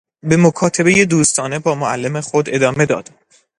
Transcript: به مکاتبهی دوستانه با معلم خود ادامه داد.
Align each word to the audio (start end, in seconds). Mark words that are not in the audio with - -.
به 0.23 0.37
مکاتبهی 0.37 1.05
دوستانه 1.05 1.59
با 1.59 1.75
معلم 1.75 2.21
خود 2.21 2.45
ادامه 2.49 2.85
داد. 2.85 3.11